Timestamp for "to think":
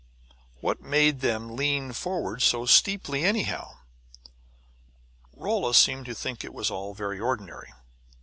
6.07-6.43